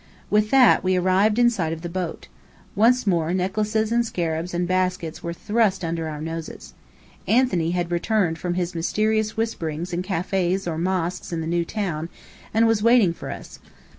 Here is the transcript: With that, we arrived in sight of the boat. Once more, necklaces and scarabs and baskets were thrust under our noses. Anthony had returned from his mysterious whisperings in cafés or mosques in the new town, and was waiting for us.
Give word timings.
With 0.31 0.49
that, 0.49 0.83
we 0.83 0.95
arrived 0.95 1.37
in 1.37 1.51
sight 1.51 1.71
of 1.73 1.83
the 1.83 1.87
boat. 1.87 2.27
Once 2.73 3.05
more, 3.05 3.35
necklaces 3.35 3.91
and 3.91 4.03
scarabs 4.03 4.51
and 4.51 4.67
baskets 4.67 5.21
were 5.21 5.31
thrust 5.31 5.85
under 5.85 6.07
our 6.07 6.19
noses. 6.21 6.73
Anthony 7.27 7.69
had 7.69 7.91
returned 7.91 8.39
from 8.39 8.55
his 8.55 8.73
mysterious 8.73 9.37
whisperings 9.37 9.93
in 9.93 10.01
cafés 10.01 10.65
or 10.65 10.79
mosques 10.79 11.31
in 11.31 11.39
the 11.41 11.45
new 11.45 11.63
town, 11.65 12.09
and 12.51 12.65
was 12.65 12.81
waiting 12.81 13.13
for 13.13 13.29
us. 13.29 13.59